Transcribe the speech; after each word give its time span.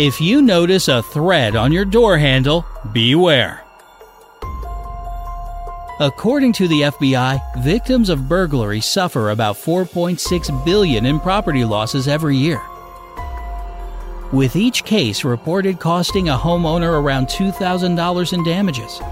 If 0.00 0.18
you 0.18 0.40
notice 0.40 0.88
a 0.88 1.02
thread 1.02 1.56
on 1.56 1.72
your 1.72 1.84
door 1.84 2.16
handle, 2.16 2.64
beware. 2.90 3.62
According 6.00 6.54
to 6.54 6.66
the 6.66 6.80
FBI, 6.80 7.62
victims 7.62 8.08
of 8.08 8.26
burglary 8.26 8.80
suffer 8.80 9.28
about 9.28 9.56
4.6 9.56 10.64
billion 10.64 11.04
in 11.04 11.20
property 11.20 11.66
losses 11.66 12.08
every 12.08 12.34
year. 12.34 12.62
With 14.32 14.56
each 14.56 14.84
case 14.84 15.22
reported 15.22 15.80
costing 15.80 16.30
a 16.30 16.38
homeowner 16.38 16.98
around 16.98 17.26
$2,000 17.26 18.32
in 18.32 18.42
damages. 18.42 19.02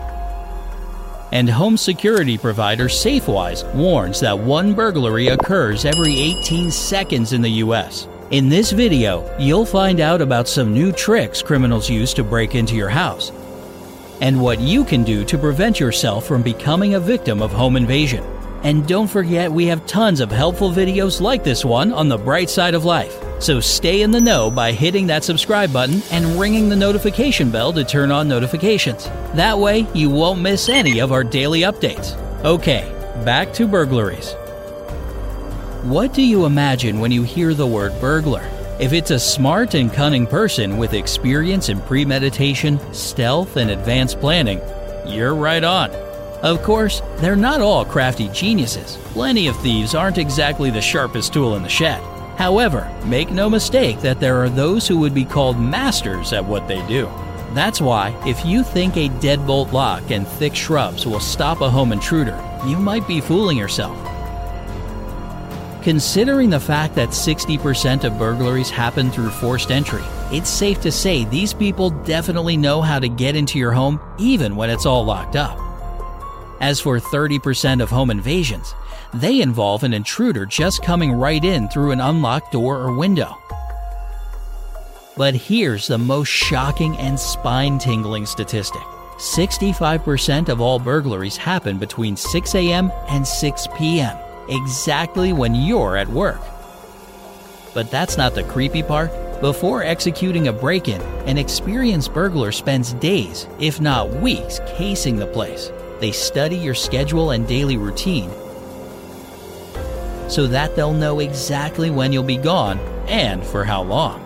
And 1.32 1.51
home 1.51 1.77
security 1.77 2.38
provider 2.38 2.87
Safewise 2.87 3.70
warns 3.74 4.20
that 4.20 4.38
one 4.38 4.73
burglary 4.73 5.29
occurs 5.29 5.84
every 5.84 6.18
18 6.18 6.70
seconds 6.70 7.34
in 7.34 7.43
the 7.43 7.60
US. 7.66 8.09
In 8.30 8.50
this 8.50 8.73
video, 8.73 9.24
you'll 9.38 9.64
find 9.64 10.00
out 10.00 10.20
about 10.20 10.48
some 10.48 10.74
new 10.74 10.92
tricks 10.92 11.41
criminals 11.41 11.88
use 11.88 12.12
to 12.12 12.23
break 12.23 12.54
into 12.54 12.74
your 12.74 12.91
house, 12.91 13.32
and 14.20 14.38
what 14.38 14.60
you 14.60 14.84
can 14.84 15.02
do 15.02 15.24
to 15.24 15.38
prevent 15.38 15.80
yourself 15.80 16.27
from 16.27 16.42
becoming 16.42 16.92
a 16.92 17.01
victim 17.01 17.41
of 17.41 17.52
home 17.52 17.74
invasion. 17.74 18.23
And 18.65 18.87
don't 18.87 19.06
forget, 19.06 19.51
we 19.51 19.65
have 19.68 19.87
tons 19.87 20.21
of 20.21 20.30
helpful 20.30 20.71
videos 20.71 21.23
like 21.23 21.43
this 21.43 21.65
one 21.65 21.90
on 21.90 22.10
the 22.10 22.18
bright 22.18 22.51
side 22.51 22.74
of 22.74 22.84
life. 22.84 23.16
So 23.38 23.60
stay 23.60 24.02
in 24.02 24.10
the 24.10 24.21
know 24.21 24.51
by 24.51 24.73
hitting 24.73 25.06
that 25.06 25.24
subscribe 25.24 25.73
button 25.73 26.02
and 26.10 26.38
ringing 26.38 26.68
the 26.68 26.76
notification 26.76 27.51
bell 27.51 27.73
to 27.73 27.82
turn 27.82 28.12
on 28.12 28.29
notifications. 28.29 29.06
That 29.37 29.59
way, 29.59 29.87
you 29.95 30.10
won't 30.10 30.43
miss 30.43 30.68
any 30.68 30.99
of 30.99 31.12
our 31.12 31.24
daily 31.24 31.60
updates. 31.62 32.15
Okay, 32.45 32.93
back 33.24 33.54
to 33.54 33.66
burglaries. 33.66 34.34
What 35.82 36.12
do 36.12 36.23
you 36.23 36.45
imagine 36.45 36.98
when 36.98 37.12
you 37.12 37.23
hear 37.23 37.54
the 37.54 37.66
word 37.66 37.93
burglar? 38.01 38.43
If 38.80 38.93
it's 38.93 39.12
a 39.12 39.18
smart 39.18 39.74
and 39.74 39.93
cunning 39.93 40.26
person 40.26 40.76
with 40.76 40.93
experience 40.93 41.68
in 41.68 41.80
premeditation, 41.82 42.80
stealth, 42.93 43.57
and 43.57 43.71
advanced 43.71 44.18
planning, 44.18 44.60
you're 45.06 45.37
right 45.37 45.62
on. 45.62 45.93
Of 46.43 46.65
course, 46.65 47.01
they're 47.18 47.37
not 47.37 47.60
all 47.60 47.84
crafty 47.84 48.29
geniuses. 48.30 48.96
Plenty 49.12 49.46
of 49.46 49.56
thieves 49.60 49.95
aren't 49.95 50.18
exactly 50.18 50.71
the 50.71 50.80
sharpest 50.80 51.32
tool 51.32 51.54
in 51.54 51.62
the 51.62 51.68
shed. 51.68 52.02
However, 52.37 52.93
make 53.04 53.30
no 53.30 53.49
mistake 53.49 54.01
that 54.01 54.18
there 54.18 54.43
are 54.43 54.49
those 54.49 54.88
who 54.88 54.99
would 54.99 55.15
be 55.15 55.24
called 55.24 55.60
masters 55.60 56.32
at 56.32 56.45
what 56.45 56.66
they 56.66 56.84
do. 56.88 57.09
That's 57.54 57.80
why, 57.80 58.21
if 58.26 58.45
you 58.45 58.65
think 58.65 58.96
a 58.96 59.09
deadbolt 59.21 59.71
lock 59.71 60.10
and 60.10 60.26
thick 60.26 60.56
shrubs 60.56 61.06
will 61.06 61.21
stop 61.21 61.60
a 61.60 61.71
home 61.71 61.93
intruder, 61.93 62.37
you 62.66 62.79
might 62.79 63.06
be 63.06 63.21
fooling 63.21 63.56
yourself. 63.56 63.96
Considering 65.88 66.50
the 66.50 66.60
fact 66.60 66.94
that 66.97 67.08
60% 67.08 68.04
of 68.04 68.19
burglaries 68.19 68.69
happen 68.69 69.10
through 69.10 69.31
forced 69.31 69.70
entry, 69.70 70.03
it's 70.31 70.50
safe 70.50 70.82
to 70.82 70.92
say 70.92 71.25
these 71.25 71.54
people 71.54 71.88
definitely 71.88 72.58
know 72.58 72.82
how 72.82 72.98
to 72.98 73.08
get 73.08 73.34
into 73.34 73.58
your 73.58 73.72
home 73.72 73.98
even 74.19 74.54
when 74.54 74.69
it's 74.69 74.84
all 74.84 75.03
locked 75.03 75.34
up. 75.34 75.59
As 76.60 76.78
for 76.78 77.00
30% 77.00 77.82
of 77.82 77.88
home 77.88 78.10
invasions, 78.10 78.75
they 79.14 79.41
involve 79.41 79.82
an 79.82 79.94
intruder 79.94 80.44
just 80.44 80.82
coming 80.82 81.10
right 81.10 81.42
in 81.42 81.70
through 81.70 81.93
an 81.93 82.03
unlocked 82.03 82.53
door 82.53 82.77
or 82.77 82.94
window. 82.94 83.34
But 85.16 85.34
here's 85.34 85.87
the 85.87 85.97
most 85.97 86.28
shocking 86.28 86.98
and 86.98 87.19
spine 87.19 87.78
tingling 87.78 88.27
statistic 88.27 88.82
65% 89.16 90.50
of 90.50 90.60
all 90.60 90.78
burglaries 90.78 91.38
happen 91.38 91.78
between 91.78 92.15
6 92.15 92.54
a.m. 92.56 92.93
and 93.09 93.27
6 93.27 93.69
p.m 93.75 94.19
exactly 94.48 95.32
when 95.32 95.54
you're 95.54 95.97
at 95.97 96.09
work. 96.09 96.41
But 97.75 97.91
that's 97.91 98.16
not 98.16 98.34
the 98.34 98.44
creepy 98.44 98.82
part. 98.82 99.10
Before 99.41 99.82
executing 99.82 100.48
a 100.48 100.53
break 100.53 100.88
in, 100.88 101.00
an 101.26 101.38
experienced 101.38 102.12
burglar 102.12 102.50
spends 102.50 102.94
days, 102.94 103.47
if 103.60 103.81
not 103.81 104.10
weeks, 104.10 104.60
casing 104.66 105.16
the 105.16 105.26
place. 105.26 105.70
They 106.00 106.12
study 106.12 106.56
your 106.56 106.75
schedule 106.75 107.31
and 107.31 107.47
daily 107.47 107.76
routine 107.76 108.31
so 110.28 110.47
that 110.47 110.76
they'll 110.76 110.92
know 110.92 111.20
exactly 111.20 111.91
when 111.91 112.12
you'll 112.12 112.22
be 112.22 112.36
gone 112.36 112.78
and 113.09 113.44
for 113.44 113.65
how 113.65 113.82
long. 113.82 114.22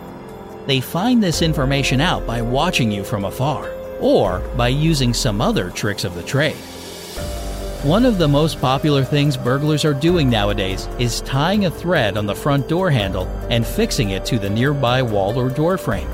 They 0.67 0.81
find 0.81 1.23
this 1.23 1.41
information 1.41 2.01
out 2.01 2.27
by 2.27 2.41
watching 2.41 2.91
you 2.91 3.03
from 3.03 3.25
afar 3.25 3.71
or 3.99 4.39
by 4.57 4.67
using 4.67 5.13
some 5.13 5.41
other 5.41 5.69
tricks 5.69 6.03
of 6.03 6.15
the 6.15 6.23
trade. 6.23 6.57
One 7.83 8.05
of 8.05 8.17
the 8.17 8.29
most 8.29 8.61
popular 8.61 9.03
things 9.03 9.35
burglars 9.35 9.83
are 9.83 9.93
doing 9.93 10.29
nowadays 10.29 10.87
is 10.99 11.19
tying 11.19 11.65
a 11.65 11.69
thread 11.69 12.15
on 12.15 12.25
the 12.25 12.33
front 12.33 12.69
door 12.69 12.89
handle 12.89 13.25
and 13.49 13.67
fixing 13.67 14.11
it 14.11 14.23
to 14.27 14.39
the 14.39 14.49
nearby 14.49 15.01
wall 15.01 15.37
or 15.37 15.49
door 15.49 15.77
frame. 15.77 16.07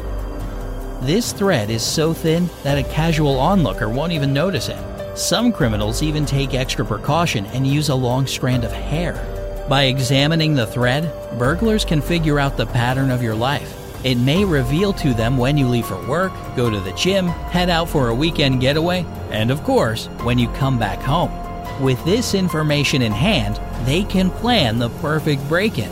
This 1.02 1.32
thread 1.32 1.70
is 1.70 1.84
so 1.84 2.12
thin 2.12 2.50
that 2.64 2.80
a 2.80 2.90
casual 2.92 3.40
onlooker 3.40 3.88
won't 3.88 4.14
even 4.14 4.34
notice 4.34 4.68
it. 4.68 4.80
Some 5.16 5.52
criminals 5.52 6.02
even 6.02 6.26
take 6.26 6.56
extra 6.56 6.84
precaution 6.84 7.46
and 7.48 7.68
use 7.68 7.90
a 7.90 7.96
long 7.96 8.26
strand 8.26 8.64
of 8.64 8.72
hair. 8.72 9.14
By 9.70 9.84
examining 9.84 10.56
the 10.56 10.66
thread, 10.66 11.14
burglars 11.38 11.86
can 11.86 12.02
figure 12.02 12.40
out 12.40 12.58
the 12.58 12.66
pattern 12.66 13.12
of 13.12 13.22
your 13.22 13.36
life. 13.36 13.76
It 14.04 14.16
may 14.16 14.44
reveal 14.44 14.92
to 14.94 15.14
them 15.14 15.38
when 15.38 15.56
you 15.56 15.68
leave 15.68 15.86
for 15.86 16.04
work, 16.08 16.32
go 16.56 16.72
to 16.72 16.80
the 16.80 16.94
gym, 16.94 17.28
head 17.28 17.70
out 17.70 17.90
for 17.90 18.08
a 18.08 18.16
weekend 18.16 18.60
getaway, 18.60 19.06
and 19.30 19.52
of 19.52 19.64
course, 19.64 20.08
when 20.24 20.40
you 20.40 20.48
come 20.54 20.80
back 20.80 20.98
home. 20.98 21.49
With 21.80 22.04
this 22.04 22.34
information 22.34 23.02
in 23.02 23.14
hand, 23.14 23.56
they 23.86 24.04
can 24.04 24.32
plan 24.32 24.80
the 24.80 24.90
perfect 25.02 25.48
break 25.48 25.80
in. 25.80 25.92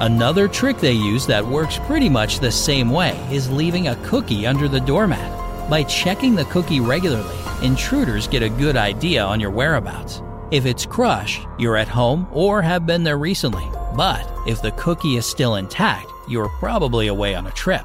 Another 0.00 0.48
trick 0.48 0.78
they 0.78 0.92
use 0.92 1.26
that 1.26 1.46
works 1.46 1.78
pretty 1.80 2.08
much 2.08 2.40
the 2.40 2.50
same 2.50 2.88
way 2.88 3.18
is 3.30 3.50
leaving 3.50 3.88
a 3.88 3.96
cookie 3.96 4.46
under 4.46 4.66
the 4.66 4.80
doormat. 4.80 5.68
By 5.68 5.82
checking 5.82 6.34
the 6.34 6.46
cookie 6.46 6.80
regularly, 6.80 7.36
intruders 7.62 8.26
get 8.26 8.42
a 8.42 8.48
good 8.48 8.76
idea 8.76 9.22
on 9.22 9.38
your 9.38 9.50
whereabouts. 9.50 10.22
If 10.50 10.64
it's 10.64 10.86
crushed, 10.86 11.42
you're 11.58 11.76
at 11.76 11.88
home 11.88 12.26
or 12.32 12.62
have 12.62 12.86
been 12.86 13.02
there 13.04 13.18
recently. 13.18 13.68
But 13.94 14.32
if 14.46 14.62
the 14.62 14.72
cookie 14.72 15.16
is 15.16 15.26
still 15.26 15.56
intact, 15.56 16.10
you're 16.26 16.48
probably 16.58 17.08
away 17.08 17.34
on 17.34 17.48
a 17.48 17.50
trip. 17.50 17.84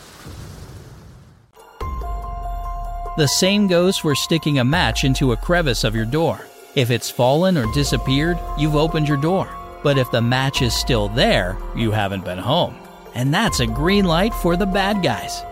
The 3.21 3.27
same 3.27 3.67
goes 3.67 3.99
for 3.99 4.15
sticking 4.15 4.57
a 4.57 4.63
match 4.63 5.03
into 5.03 5.31
a 5.31 5.37
crevice 5.37 5.83
of 5.83 5.95
your 5.95 6.05
door. 6.05 6.47
If 6.73 6.89
it's 6.89 7.11
fallen 7.11 7.55
or 7.55 7.71
disappeared, 7.71 8.39
you've 8.57 8.75
opened 8.75 9.07
your 9.07 9.21
door. 9.21 9.47
But 9.83 9.99
if 9.99 10.09
the 10.09 10.23
match 10.23 10.63
is 10.63 10.73
still 10.73 11.07
there, 11.07 11.55
you 11.75 11.91
haven't 11.91 12.25
been 12.25 12.39
home. 12.39 12.75
And 13.13 13.31
that's 13.31 13.59
a 13.59 13.67
green 13.67 14.05
light 14.05 14.33
for 14.33 14.57
the 14.57 14.65
bad 14.65 15.03
guys. 15.03 15.43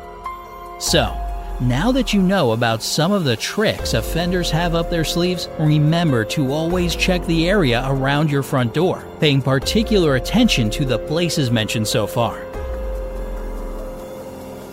So, 0.80 1.16
now 1.62 1.92
that 1.92 2.12
you 2.12 2.24
know 2.24 2.54
about 2.54 2.82
some 2.82 3.12
of 3.12 3.24
the 3.24 3.38
tricks 3.38 3.94
offenders 3.94 4.50
have 4.50 4.74
up 4.74 4.90
their 4.90 5.06
sleeves, 5.06 5.48
remember 5.60 6.26
to 6.26 6.52
always 6.52 6.96
check 6.96 7.24
the 7.28 7.48
area 7.48 7.84
around 7.86 8.32
your 8.32 8.42
front 8.42 8.74
door, 8.74 9.06
paying 9.20 9.44
particular 9.44 10.16
attention 10.16 10.72
to 10.72 10.86
the 10.86 10.98
places 10.98 11.52
mentioned 11.52 11.88
so 11.88 12.08
far. 12.08 12.49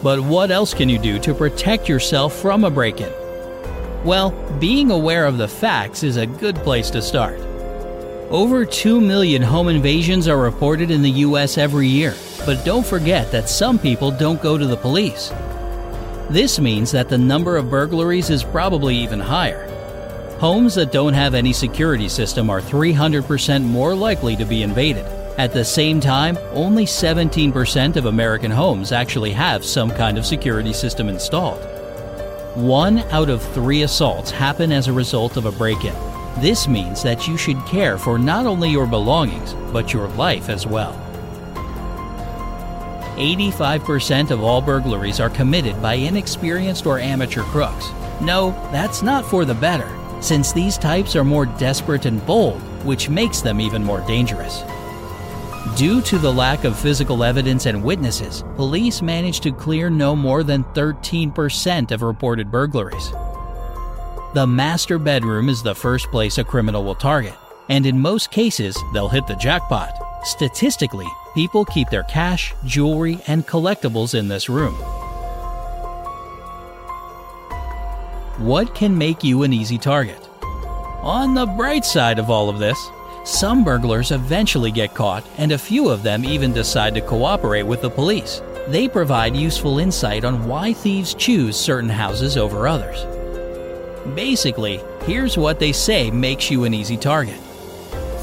But 0.07 0.21
what 0.21 0.53
else 0.53 0.73
can 0.73 0.89
you 0.89 1.01
do 1.01 1.19
to 1.19 1.35
protect 1.35 1.89
yourself 1.89 2.33
from 2.33 2.63
a 2.63 2.71
break 2.71 3.01
in? 3.01 3.13
Well, 4.05 4.31
being 4.61 4.93
aware 4.93 5.27
of 5.27 5.37
the 5.37 5.49
facts 5.49 6.05
is 6.05 6.17
a 6.17 6.27
good 6.27 6.55
place 6.55 6.91
to 6.91 7.03
start. 7.03 7.41
Over 8.31 8.65
2 8.65 9.01
million 9.01 9.43
home 9.43 9.67
invasions 9.67 10.29
are 10.29 10.39
reported 10.39 10.93
in 10.93 11.03
the 11.03 11.11
US 11.27 11.59
every 11.59 11.89
year, 11.89 12.15
but 12.45 12.65
don't 12.65 12.87
forget 12.87 13.33
that 13.33 13.49
some 13.49 13.81
people 13.81 14.13
don't 14.13 14.41
go 14.41 14.57
to 14.57 14.65
the 14.65 14.77
police. 14.77 15.33
This 16.31 16.61
means 16.61 16.93
that 16.93 17.09
the 17.09 17.19
number 17.19 17.57
of 17.57 17.69
burglaries 17.69 18.31
is 18.31 18.45
probably 18.45 18.95
even 18.99 19.19
higher. 19.19 19.67
Homes 20.39 20.77
that 20.77 20.93
don't 20.93 21.15
have 21.15 21.35
any 21.35 21.53
security 21.53 22.09
system 22.09 22.49
are 22.49 22.61
300% 22.61 23.65
more 23.65 23.97
likely 23.97 24.37
to 24.37 24.45
be 24.45 24.63
invaded. 24.63 25.26
At 25.39 25.53
the 25.53 25.65
same 25.65 26.01
time, 26.01 26.39
only 26.53 26.87
17% 26.87 27.97
of 27.97 28.07
American 28.07 28.51
homes 28.51 28.91
actually 28.91 29.33
have 29.33 29.65
some 29.65 29.91
kind 29.91 30.17
of 30.17 30.25
security 30.25 30.73
system 30.73 31.09
installed. 31.09 31.63
One 32.55 33.01
out 33.11 33.29
of 33.29 33.43
three 33.53 33.83
assaults 33.83 34.31
happen 34.31 34.73
as 34.73 34.89
a 34.89 34.93
result 34.93 35.37
of 35.37 35.45
a 35.45 35.53
break 35.53 35.85
in. 35.85 35.95
This 36.41 36.67
means 36.67 37.03
that 37.03 37.29
you 37.29 37.37
should 37.37 37.65
care 37.67 37.99
for 37.99 38.19
not 38.19 38.47
only 38.47 38.71
your 38.71 38.87
belongings, 38.87 39.55
but 39.73 39.93
your 39.93 40.09
life 40.09 40.49
as 40.49 40.67
well. 40.67 40.95
85% 43.17 44.31
of 44.31 44.43
all 44.43 44.63
burglaries 44.63 45.21
are 45.21 45.31
committed 45.31 45.81
by 45.83 45.95
inexperienced 45.95 46.87
or 46.87 46.99
amateur 46.99 47.43
crooks. 47.43 47.91
No, 48.21 48.53
that's 48.73 49.03
not 49.03 49.25
for 49.25 49.45
the 49.45 49.55
better 49.55 49.91
since 50.21 50.53
these 50.53 50.79
types 50.79 51.15
are 51.15 51.25
more 51.25 51.47
desperate 51.47 52.07
and 52.07 52.25
bold, 52.27 52.61
which 52.85 53.11
makes 53.11 53.43
them 53.43 53.61
even 53.61 53.85
more 53.85 54.01
dangerous. 54.03 54.63
Due 55.75 56.01
to 56.03 56.19
the 56.19 56.33
lack 56.33 56.65
of 56.65 56.79
physical 56.79 57.25
evidence 57.25 57.67
and 57.67 57.83
witnesses, 57.83 58.45
police 58.55 59.03
managed 59.03 59.43
to 59.43 59.53
clear 59.53 59.91
no 59.91 60.15
more 60.15 60.43
than 60.43 60.65
13% 60.65 61.91
of 61.91 62.03
reported 62.03 62.51
burglaries. 62.51 63.11
The 64.33 64.47
master 64.47 64.99
bedroom 64.99 65.49
is 65.49 65.63
the 65.63 65.75
first 65.75 66.11
place 66.11 66.39
a 66.39 66.45
criminal 66.45 66.85
will 66.85 66.95
target, 66.95 67.35
and 67.69 67.85
in 67.85 68.01
most 68.01 68.31
cases, 68.31 68.79
they'll 68.95 69.09
hit 69.09 69.27
the 69.27 69.35
jackpot. 69.35 69.91
Statistically, 70.25 71.09
people 71.35 71.65
keep 71.65 71.91
their 71.91 72.05
cash, 72.05 72.55
jewelry, 72.65 73.19
and 73.27 73.47
collectibles 73.47 74.15
in 74.15 74.29
this 74.29 74.49
room. 74.49 74.75
What 78.39 78.75
can 78.75 78.97
make 78.97 79.25
you 79.25 79.43
an 79.43 79.53
easy 79.53 79.79
target? 79.79 80.29
On 81.03 81.35
the 81.35 81.47
bright 81.47 81.85
side 81.85 82.19
of 82.19 82.31
all 82.31 82.49
of 82.49 82.59
this, 82.59 82.79
some 83.27 83.65
burglars 83.65 84.13
eventually 84.13 84.71
get 84.71 84.95
caught, 84.95 85.25
and 85.37 85.51
a 85.51 85.59
few 85.59 85.89
of 85.89 86.05
them 86.05 86.25
even 86.25 86.53
decide 86.53 86.95
to 86.95 87.01
cooperate 87.01 87.65
with 87.65 87.83
the 87.83 87.91
police. 87.91 88.41
They 88.69 88.87
provide 88.87 89.37
useful 89.37 89.81
insight 89.81 90.25
on 90.25 90.47
why 90.47 90.73
thieves 90.73 91.13
choose 91.13 91.57
certain 91.57 91.91
houses 91.91 92.37
over 92.37 92.69
others. 92.69 93.05
Basically, 94.15 94.81
here's 95.03 95.37
what 95.37 95.59
they 95.59 95.73
say 95.73 96.09
makes 96.09 96.53
you 96.53 96.63
an 96.65 96.73
easy 96.73 96.97
target. 96.97 97.41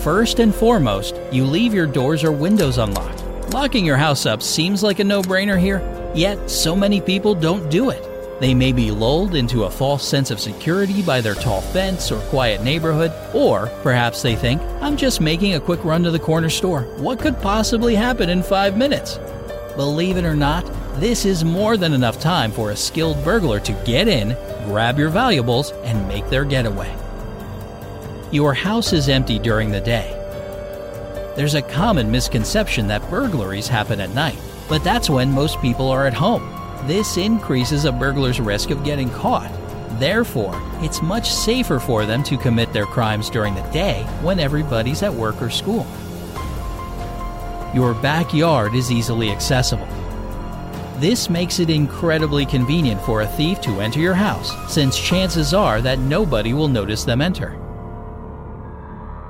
First 0.04 0.40
and 0.40 0.56
foremost, 0.56 1.20
you 1.34 1.44
leave 1.44 1.74
your 1.74 1.86
doors 1.86 2.24
or 2.24 2.32
windows 2.32 2.78
unlocked. 2.78 3.24
Locking 3.54 3.86
your 3.86 3.98
house 3.98 4.26
up 4.26 4.42
seems 4.42 4.84
like 4.84 5.00
a 5.00 5.04
no 5.04 5.22
brainer 5.22 5.60
here, 5.60 5.82
yet, 6.16 6.50
so 6.50 6.78
many 6.78 7.02
people 7.02 7.36
don't 7.36 7.70
do 7.70 7.90
it. 7.90 8.13
They 8.44 8.54
may 8.54 8.74
be 8.74 8.92
lulled 8.92 9.36
into 9.36 9.64
a 9.64 9.72
false 9.72 10.06
sense 10.06 10.30
of 10.30 10.38
security 10.38 11.02
by 11.02 11.22
their 11.22 11.34
tall 11.34 11.62
fence 11.62 12.12
or 12.12 12.20
quiet 12.24 12.62
neighborhood, 12.62 13.14
or 13.34 13.68
perhaps 13.84 14.22
they 14.22 14.36
think, 14.36 14.62
I'm 14.82 14.98
just 14.98 15.22
making 15.22 15.54
a 15.54 15.62
quick 15.62 15.82
run 15.86 16.04
to 16.04 16.12
the 16.12 16.20
corner 16.20 16.50
store. 16.50 16.82
What 16.98 17.22
could 17.22 17.40
possibly 17.40 17.96
happen 17.96 18.30
in 18.30 18.44
five 18.44 18.76
minutes? 18.76 19.18
Believe 19.78 20.18
it 20.18 20.26
or 20.26 20.36
not, 20.36 20.70
this 21.00 21.24
is 21.24 21.46
more 21.46 21.78
than 21.78 21.94
enough 21.94 22.20
time 22.20 22.52
for 22.52 22.72
a 22.72 22.76
skilled 22.76 23.24
burglar 23.24 23.62
to 23.62 23.72
get 23.86 24.10
in, 24.10 24.36
grab 24.66 25.00
your 25.00 25.08
valuables, 25.08 25.72
and 25.86 26.06
make 26.10 26.28
their 26.30 26.44
getaway. 26.44 26.94
Your 28.34 28.54
house 28.54 28.92
is 28.92 29.08
empty 29.08 29.40
during 29.40 29.72
the 29.72 29.80
day. 29.80 30.12
There's 31.38 31.56
a 31.56 31.62
common 31.62 32.12
misconception 32.12 32.88
that 32.88 33.10
burglaries 33.10 33.70
happen 33.70 34.02
at 34.02 34.14
night, 34.14 34.38
but 34.68 34.84
that's 34.84 35.10
when 35.10 35.32
most 35.32 35.62
people 35.62 35.88
are 35.88 36.06
at 36.06 36.14
home. 36.14 36.60
This 36.86 37.16
increases 37.16 37.86
a 37.86 37.92
burglar's 37.94 38.42
risk 38.42 38.70
of 38.70 38.84
getting 38.84 39.10
caught. 39.10 39.50
Therefore, 40.00 40.60
it's 40.82 41.02
much 41.02 41.32
safer 41.32 41.80
for 41.80 42.06
them 42.06 42.24
to 42.24 42.38
commit 42.38 42.74
their 42.74 42.86
crimes 42.86 43.30
during 43.30 43.56
the 43.56 43.62
day 43.72 44.04
when 44.22 44.38
everybody's 44.38 45.02
at 45.02 45.14
work 45.14 45.42
or 45.42 45.50
school. 45.50 45.88
Your 47.74 47.94
backyard 47.94 48.76
is 48.76 48.92
easily 48.92 49.32
accessible. 49.32 49.88
This 50.98 51.30
makes 51.30 51.60
it 51.60 51.70
incredibly 51.70 52.46
convenient 52.46 53.02
for 53.02 53.22
a 53.22 53.28
thief 53.28 53.62
to 53.62 53.80
enter 53.80 54.00
your 54.00 54.14
house, 54.14 54.52
since 54.72 55.00
chances 55.00 55.54
are 55.54 55.82
that 55.82 56.00
nobody 56.00 56.54
will 56.54 56.68
notice 56.68 57.06
them 57.06 57.22
enter. 57.22 57.58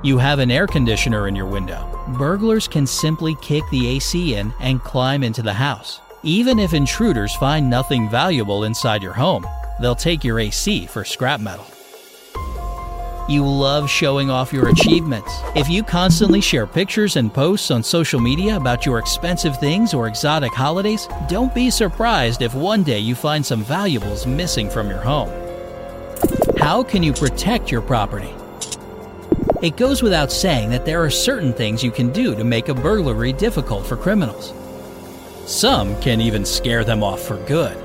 You 0.02 0.18
have 0.18 0.40
an 0.40 0.50
air 0.50 0.66
conditioner 0.66 1.28
in 1.28 1.36
your 1.36 1.46
window. 1.46 1.88
Burglars 2.18 2.68
can 2.68 2.86
simply 2.86 3.36
kick 3.36 3.62
the 3.70 3.86
AC 3.88 4.34
in 4.34 4.52
and 4.60 4.82
climb 4.82 5.22
into 5.22 5.40
the 5.40 5.54
house. 5.54 6.00
Even 6.26 6.58
if 6.58 6.72
intruders 6.72 7.34
find 7.34 7.68
nothing 7.68 8.08
valuable 8.08 8.64
inside 8.64 9.02
your 9.02 9.12
home, 9.12 9.46
they'll 9.78 9.94
take 9.94 10.24
your 10.24 10.40
AC 10.40 10.86
for 10.86 11.04
scrap 11.04 11.38
metal. 11.38 11.66
You 13.28 13.46
love 13.46 13.90
showing 13.90 14.30
off 14.30 14.50
your 14.50 14.70
achievements. 14.70 15.30
If 15.54 15.68
you 15.68 15.82
constantly 15.82 16.40
share 16.40 16.66
pictures 16.66 17.16
and 17.16 17.32
posts 17.32 17.70
on 17.70 17.82
social 17.82 18.20
media 18.20 18.56
about 18.56 18.86
your 18.86 18.98
expensive 18.98 19.60
things 19.60 19.92
or 19.92 20.08
exotic 20.08 20.54
holidays, 20.54 21.08
don't 21.28 21.54
be 21.54 21.68
surprised 21.68 22.40
if 22.40 22.54
one 22.54 22.82
day 22.82 23.00
you 23.00 23.14
find 23.14 23.44
some 23.44 23.62
valuables 23.62 24.26
missing 24.26 24.70
from 24.70 24.88
your 24.88 25.02
home. 25.02 25.28
How 26.56 26.82
can 26.82 27.02
you 27.02 27.12
protect 27.12 27.70
your 27.70 27.82
property? 27.82 28.32
It 29.60 29.76
goes 29.76 30.02
without 30.02 30.32
saying 30.32 30.70
that 30.70 30.86
there 30.86 31.04
are 31.04 31.10
certain 31.10 31.52
things 31.52 31.84
you 31.84 31.90
can 31.90 32.10
do 32.12 32.34
to 32.34 32.44
make 32.44 32.70
a 32.70 32.74
burglary 32.74 33.34
difficult 33.34 33.84
for 33.84 33.98
criminals. 33.98 34.54
Some 35.46 36.00
can 36.00 36.22
even 36.22 36.44
scare 36.44 36.84
them 36.84 37.02
off 37.02 37.20
for 37.20 37.36
good. 37.44 37.76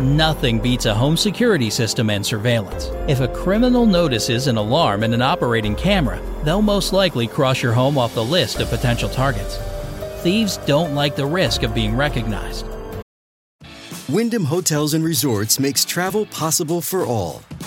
Nothing 0.00 0.58
beats 0.58 0.86
a 0.86 0.94
home 0.94 1.16
security 1.16 1.68
system 1.68 2.08
and 2.08 2.24
surveillance. 2.24 2.86
If 3.06 3.20
a 3.20 3.28
criminal 3.28 3.84
notices 3.84 4.46
an 4.46 4.56
alarm 4.56 5.02
and 5.02 5.12
an 5.12 5.20
operating 5.20 5.76
camera, 5.76 6.22
they'll 6.42 6.62
most 6.62 6.92
likely 6.92 7.26
cross 7.26 7.62
your 7.62 7.72
home 7.72 7.98
off 7.98 8.14
the 8.14 8.24
list 8.24 8.60
of 8.60 8.70
potential 8.70 9.10
targets. 9.10 9.58
Thieves 10.22 10.56
don't 10.58 10.94
like 10.94 11.16
the 11.16 11.26
risk 11.26 11.64
of 11.64 11.74
being 11.74 11.94
recognized. 11.96 12.66
Wyndham 14.08 14.44
Hotels 14.44 14.94
and 14.94 15.04
Resorts 15.04 15.60
makes 15.60 15.84
travel 15.84 16.24
possible 16.26 16.80
for 16.80 17.04
all. 17.04 17.42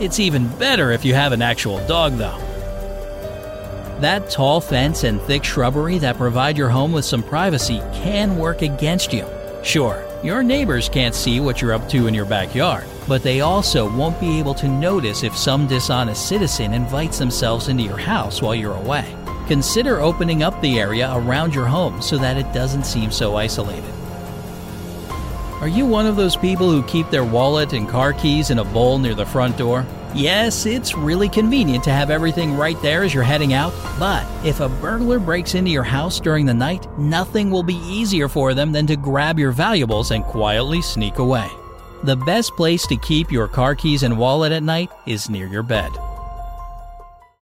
It's 0.00 0.18
even 0.18 0.48
better 0.58 0.90
if 0.90 1.04
you 1.04 1.14
have 1.14 1.32
an 1.32 1.42
actual 1.42 1.84
dog, 1.86 2.14
though. 2.14 2.38
That 4.00 4.30
tall 4.30 4.60
fence 4.60 5.04
and 5.04 5.20
thick 5.22 5.44
shrubbery 5.44 5.98
that 5.98 6.16
provide 6.16 6.58
your 6.58 6.68
home 6.68 6.92
with 6.92 7.04
some 7.04 7.22
privacy 7.22 7.80
can 7.92 8.36
work 8.36 8.62
against 8.62 9.12
you. 9.12 9.26
Sure, 9.62 10.04
your 10.24 10.42
neighbors 10.42 10.88
can't 10.88 11.14
see 11.14 11.38
what 11.38 11.62
you're 11.62 11.72
up 11.72 11.88
to 11.90 12.08
in 12.08 12.14
your 12.14 12.24
backyard, 12.24 12.84
but 13.06 13.22
they 13.22 13.42
also 13.42 13.88
won't 13.96 14.18
be 14.18 14.40
able 14.40 14.54
to 14.54 14.66
notice 14.66 15.22
if 15.22 15.36
some 15.36 15.68
dishonest 15.68 16.26
citizen 16.26 16.72
invites 16.74 17.18
themselves 17.18 17.68
into 17.68 17.84
your 17.84 17.98
house 17.98 18.42
while 18.42 18.56
you're 18.56 18.74
away. 18.74 19.16
Consider 19.46 20.00
opening 20.00 20.42
up 20.42 20.60
the 20.60 20.80
area 20.80 21.12
around 21.14 21.54
your 21.54 21.66
home 21.66 22.02
so 22.02 22.18
that 22.18 22.36
it 22.36 22.52
doesn't 22.52 22.86
seem 22.86 23.12
so 23.12 23.36
isolated. 23.36 24.01
Are 25.62 25.68
you 25.68 25.86
one 25.86 26.06
of 26.06 26.16
those 26.16 26.34
people 26.34 26.68
who 26.68 26.82
keep 26.82 27.08
their 27.08 27.22
wallet 27.22 27.72
and 27.72 27.88
car 27.88 28.12
keys 28.12 28.50
in 28.50 28.58
a 28.58 28.64
bowl 28.64 28.98
near 28.98 29.14
the 29.14 29.24
front 29.24 29.56
door? 29.56 29.86
Yes, 30.12 30.66
it's 30.66 30.96
really 30.96 31.28
convenient 31.28 31.84
to 31.84 31.92
have 31.92 32.10
everything 32.10 32.56
right 32.56 32.76
there 32.82 33.04
as 33.04 33.14
you're 33.14 33.22
heading 33.22 33.52
out, 33.52 33.72
but 33.96 34.26
if 34.44 34.58
a 34.58 34.68
burglar 34.68 35.20
breaks 35.20 35.54
into 35.54 35.70
your 35.70 35.84
house 35.84 36.18
during 36.18 36.46
the 36.46 36.52
night, 36.52 36.88
nothing 36.98 37.48
will 37.48 37.62
be 37.62 37.76
easier 37.76 38.26
for 38.26 38.54
them 38.54 38.72
than 38.72 38.88
to 38.88 38.96
grab 38.96 39.38
your 39.38 39.52
valuables 39.52 40.10
and 40.10 40.24
quietly 40.24 40.82
sneak 40.82 41.18
away. 41.18 41.48
The 42.02 42.16
best 42.16 42.56
place 42.56 42.84
to 42.88 42.96
keep 42.96 43.30
your 43.30 43.46
car 43.46 43.76
keys 43.76 44.02
and 44.02 44.18
wallet 44.18 44.50
at 44.50 44.64
night 44.64 44.90
is 45.06 45.30
near 45.30 45.46
your 45.46 45.62
bed. 45.62 45.92